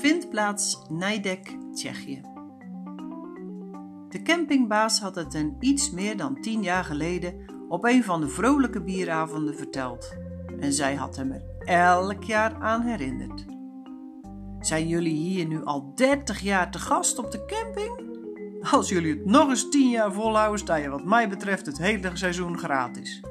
vindt 0.00 0.30
plaats 0.30 0.82
Nijdek, 0.88 1.56
Tsjechië. 1.72 2.20
De 4.08 4.22
campingbaas 4.22 5.00
had 5.00 5.14
het 5.14 5.34
een 5.34 5.56
iets 5.60 5.90
meer 5.90 6.16
dan 6.16 6.40
tien 6.40 6.62
jaar 6.62 6.84
geleden 6.84 7.34
op 7.68 7.84
een 7.84 8.04
van 8.04 8.20
de 8.20 8.28
vrolijke 8.28 8.82
bieravonden 8.82 9.56
verteld. 9.56 10.16
En 10.60 10.72
zij 10.72 10.94
had 10.94 11.16
hem 11.16 11.32
er 11.32 11.42
elk 11.64 12.22
jaar 12.22 12.54
aan 12.54 12.82
herinnerd. 12.82 13.44
Zijn 14.60 14.88
jullie 14.88 15.16
hier 15.16 15.46
nu 15.46 15.64
al 15.64 15.92
30 15.94 16.40
jaar 16.40 16.70
te 16.70 16.78
gast 16.78 17.18
op 17.18 17.30
de 17.30 17.44
camping? 17.44 18.18
Als 18.72 18.88
jullie 18.88 19.14
het 19.14 19.26
nog 19.26 19.48
eens 19.48 19.68
10 19.68 19.90
jaar 19.90 20.12
volhouden, 20.12 20.58
sta 20.58 20.74
je 20.74 20.88
wat 20.88 21.04
mij 21.04 21.28
betreft 21.28 21.66
het 21.66 21.78
hele 21.78 22.10
seizoen 22.12 22.58
gratis. 22.58 23.22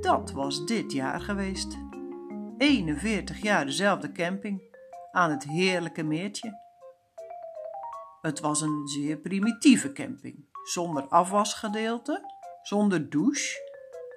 Dat 0.00 0.32
was 0.32 0.66
dit 0.66 0.92
jaar 0.92 1.20
geweest. 1.20 1.78
41 2.58 3.42
jaar 3.42 3.64
dezelfde 3.64 4.12
camping 4.12 4.72
aan 5.14 5.30
het 5.30 5.44
heerlijke 5.44 6.02
meertje. 6.02 6.62
Het 8.20 8.40
was 8.40 8.60
een 8.60 8.86
zeer 8.86 9.16
primitieve 9.16 9.92
camping, 9.92 10.44
zonder 10.62 11.08
afwasgedeelte, 11.08 12.20
zonder 12.62 13.10
douche 13.10 13.72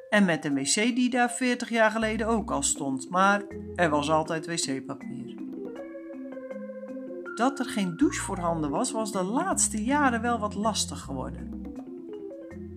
en 0.09 0.25
met 0.25 0.45
een 0.45 0.53
wc 0.53 0.73
die 0.73 1.09
daar 1.09 1.31
40 1.31 1.69
jaar 1.69 1.91
geleden 1.91 2.27
ook 2.27 2.51
al 2.51 2.63
stond, 2.63 3.09
maar 3.09 3.43
er 3.75 3.89
was 3.89 4.09
altijd 4.09 4.45
wc-papier. 4.45 5.35
Dat 7.35 7.59
er 7.59 7.65
geen 7.65 7.97
douche 7.97 8.21
voorhanden 8.21 8.69
was, 8.69 8.91
was 8.91 9.11
de 9.11 9.23
laatste 9.23 9.83
jaren 9.83 10.21
wel 10.21 10.39
wat 10.39 10.55
lastig 10.55 10.99
geworden. 10.99 11.61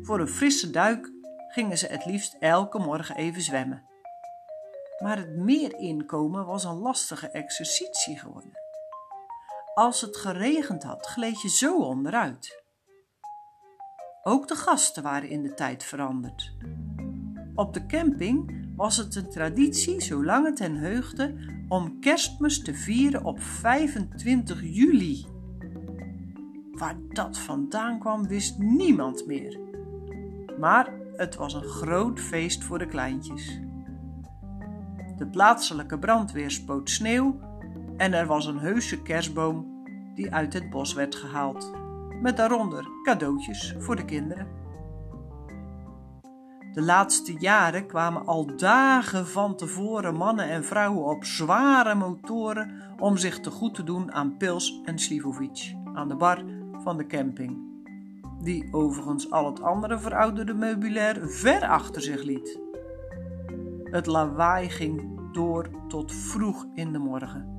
Voor 0.03 0.21
een 0.21 0.29
frisse 0.29 0.71
duik 0.71 1.13
gingen 1.49 1.79
ze 1.79 1.87
het 1.87 2.05
liefst 2.05 2.37
elke 2.41 2.79
morgen 2.79 3.17
even 3.17 3.43
zwemmen. 3.43 3.90
Maar 5.03 5.17
het 5.17 5.37
meer 5.37 5.79
inkomen 5.79 6.47
was 6.47 6.65
een 6.65 6.79
lastige 6.79 7.29
exercitie 7.29 8.19
geworden. 8.19 8.53
Als 9.75 10.01
het 10.01 10.17
geregend 10.17 10.83
had, 10.83 11.07
gleed 11.07 11.41
je 11.41 11.49
zo 11.49 11.83
onderuit. 11.83 12.63
Ook 14.23 14.49
de 14.49 14.55
gasten 14.55 15.03
waren 15.03 15.29
in 15.29 15.43
de 15.43 15.55
tijd 15.55 15.85
veranderd. 15.85 16.53
Op 17.55 17.75
de 17.75 17.87
camping 17.87 18.69
was 18.77 18.97
het 18.97 19.15
een 19.15 19.31
traditie, 19.31 20.01
zolang 20.01 20.47
het 20.47 20.59
hen 20.59 20.77
heugde, 20.77 21.35
om 21.69 22.01
kerstmis 22.01 22.63
te 22.63 22.75
vieren 22.75 23.25
op 23.25 23.41
25 23.41 24.63
juli. 24.63 25.27
Waar 26.73 26.97
dat 27.09 27.39
vandaan 27.39 27.99
kwam, 27.99 28.27
wist 28.27 28.59
niemand 28.59 29.27
meer. 29.27 29.59
Maar 30.59 30.93
het 31.17 31.35
was 31.35 31.55
een 31.55 31.69
groot 31.69 32.21
feest 32.21 32.65
voor 32.65 32.79
de 32.79 32.87
kleintjes. 32.87 33.61
De 35.21 35.27
plaatselijke 35.27 35.99
brandweer 35.99 36.51
spoot 36.51 36.91
sneeuw 36.91 37.41
en 37.97 38.13
er 38.13 38.27
was 38.27 38.47
een 38.47 38.59
heuse 38.59 39.03
kerstboom 39.03 39.85
die 40.15 40.35
uit 40.35 40.53
het 40.53 40.71
bos 40.71 40.95
werd 40.95 41.15
gehaald, 41.15 41.73
met 42.21 42.37
daaronder 42.37 42.89
cadeautjes 43.03 43.75
voor 43.79 43.97
de 43.97 44.05
kinderen. 44.05 44.47
De 46.73 46.83
laatste 46.83 47.33
jaren 47.39 47.87
kwamen 47.87 48.27
al 48.27 48.57
dagen 48.57 49.27
van 49.27 49.57
tevoren 49.57 50.15
mannen 50.15 50.49
en 50.49 50.65
vrouwen 50.65 51.05
op 51.05 51.25
zware 51.25 51.95
motoren 51.95 52.95
om 52.99 53.17
zich 53.17 53.41
te 53.41 53.51
goed 53.51 53.75
te 53.75 53.83
doen 53.83 54.13
aan 54.13 54.37
Pils 54.37 54.81
en 54.85 54.99
Slivovic 54.99 55.75
aan 55.95 56.09
de 56.09 56.17
bar 56.17 56.45
van 56.83 56.97
de 56.97 57.07
camping. 57.07 57.59
Die 58.43 58.69
overigens 58.73 59.31
al 59.31 59.47
het 59.47 59.63
andere 59.63 59.99
verouderde 59.99 60.55
meubilair 60.55 61.29
ver 61.29 61.69
achter 61.69 62.03
zich 62.03 62.23
liet. 62.23 62.70
Het 63.91 64.07
lawaai 64.07 64.71
ging 64.71 65.19
door 65.33 65.71
tot 65.89 66.13
vroeg 66.15 66.67
in 66.75 66.93
de 66.93 66.99
morgen. 66.99 67.59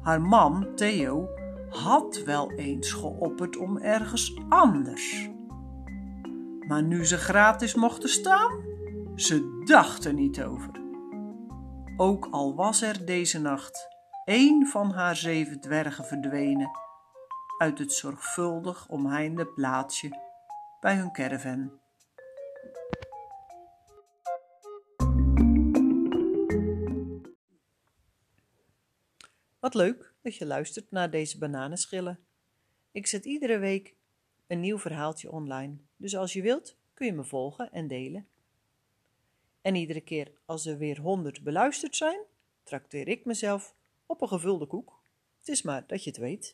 Haar 0.00 0.20
man, 0.20 0.66
Theo, 0.74 1.28
had 1.70 2.22
wel 2.24 2.50
eens 2.50 2.92
geopperd 2.92 3.56
om 3.56 3.78
ergens 3.78 4.40
anders 4.48 5.34
maar 6.66 6.82
nu 6.82 7.04
ze 7.04 7.16
gratis 7.16 7.74
mochten 7.74 8.08
staan, 8.08 8.64
ze 9.14 9.62
dachten 9.64 10.14
niet 10.14 10.42
over. 10.42 10.70
Ook 11.96 12.28
al 12.30 12.54
was 12.54 12.82
er 12.82 13.04
deze 13.04 13.40
nacht 13.40 13.88
één 14.24 14.66
van 14.66 14.90
haar 14.90 15.16
zeven 15.16 15.60
dwergen 15.60 16.04
verdwenen 16.04 16.70
uit 17.58 17.78
het 17.78 17.92
zorgvuldig 17.92 18.88
omheinde 18.88 19.46
plaatsje 19.46 20.08
bij 20.80 20.96
hun 20.96 21.12
caravan. 21.12 21.70
Wat 29.66 29.74
leuk 29.74 30.14
dat 30.22 30.36
je 30.36 30.46
luistert 30.46 30.90
naar 30.90 31.10
deze 31.10 31.38
bananenschillen. 31.38 32.18
Ik 32.90 33.06
zet 33.06 33.24
iedere 33.24 33.58
week 33.58 33.94
een 34.46 34.60
nieuw 34.60 34.78
verhaaltje 34.78 35.30
online. 35.30 35.76
Dus 35.96 36.16
als 36.16 36.32
je 36.32 36.42
wilt, 36.42 36.76
kun 36.94 37.06
je 37.06 37.12
me 37.12 37.24
volgen 37.24 37.72
en 37.72 37.86
delen. 37.86 38.28
En 39.60 39.74
iedere 39.74 40.00
keer 40.00 40.32
als 40.44 40.66
er 40.66 40.78
weer 40.78 41.00
honderd 41.00 41.42
beluisterd 41.42 41.96
zijn, 41.96 42.20
trakteer 42.62 43.08
ik 43.08 43.24
mezelf 43.24 43.74
op 44.06 44.20
een 44.20 44.28
gevulde 44.28 44.66
koek. 44.66 45.02
Het 45.38 45.48
is 45.48 45.62
maar 45.62 45.86
dat 45.86 46.04
je 46.04 46.10
het 46.10 46.18
weet. 46.18 46.52